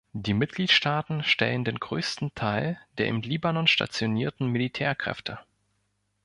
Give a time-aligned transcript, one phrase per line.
[0.13, 5.37] Die Mitgliedstaaten stellen den größten Teil der im Libanon stationierten Militärkräfte.